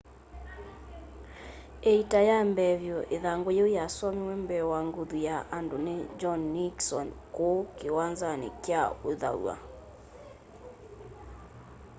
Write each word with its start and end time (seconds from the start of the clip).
ĩita 1.91 2.19
ya 2.29 2.37
mbee 2.49 2.73
vyũ 2.81 2.97
ĩthangũ 3.15 3.49
yĩu 3.57 3.67
yasomiwe 3.77 4.33
mbee 4.43 4.63
wa 4.71 4.79
nguthu 4.87 5.17
ya 5.27 5.37
andũ 5.57 5.77
nĩ 5.85 5.95
john 6.19 6.41
nixon 6.55 7.07
kũu 7.35 7.57
kĩwanzanĩ 7.77 8.49
kya 8.63 8.81
ũthaw'a 9.09 9.55